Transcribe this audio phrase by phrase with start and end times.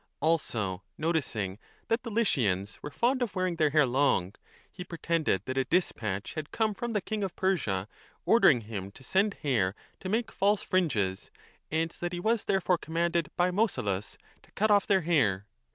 [0.19, 4.33] Also, noticing that the Lycians were fond of wearing their hair long,
[4.71, 7.87] he pretended that a dispatch had come from the king of Persia
[8.25, 11.29] ordering him to send hair to make false fringes
[11.69, 15.45] 30 and that he was therefore commanded by Mausolus to cut off their hair.